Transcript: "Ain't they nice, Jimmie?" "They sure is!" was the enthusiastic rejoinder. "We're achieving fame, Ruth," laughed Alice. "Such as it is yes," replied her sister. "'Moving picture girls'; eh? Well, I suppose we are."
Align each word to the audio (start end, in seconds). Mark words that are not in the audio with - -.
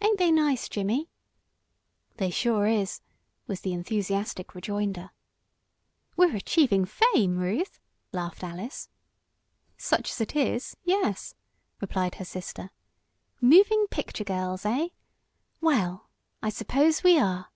"Ain't 0.00 0.16
they 0.18 0.32
nice, 0.32 0.70
Jimmie?" 0.70 1.10
"They 2.16 2.30
sure 2.30 2.66
is!" 2.66 3.02
was 3.46 3.60
the 3.60 3.74
enthusiastic 3.74 4.54
rejoinder. 4.54 5.10
"We're 6.16 6.34
achieving 6.34 6.86
fame, 6.86 7.36
Ruth," 7.36 7.78
laughed 8.10 8.42
Alice. 8.42 8.88
"Such 9.76 10.10
as 10.12 10.20
it 10.22 10.34
is 10.34 10.78
yes," 10.82 11.34
replied 11.78 12.14
her 12.14 12.24
sister. 12.24 12.70
"'Moving 13.42 13.86
picture 13.90 14.24
girls'; 14.24 14.64
eh? 14.64 14.88
Well, 15.60 16.08
I 16.42 16.48
suppose 16.48 17.02
we 17.02 17.18
are." 17.18 17.50